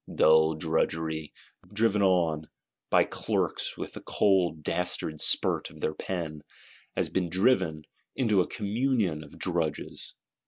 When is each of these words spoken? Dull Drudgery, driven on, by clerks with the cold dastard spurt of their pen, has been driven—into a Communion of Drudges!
Dull 0.11 0.55
Drudgery, 0.55 1.31
driven 1.71 2.01
on, 2.01 2.49
by 2.89 3.03
clerks 3.03 3.77
with 3.77 3.93
the 3.93 4.01
cold 4.01 4.63
dastard 4.63 5.21
spurt 5.21 5.69
of 5.69 5.79
their 5.79 5.93
pen, 5.93 6.41
has 6.95 7.07
been 7.09 7.29
driven—into 7.29 8.41
a 8.41 8.47
Communion 8.47 9.23
of 9.23 9.37
Drudges! 9.37 10.15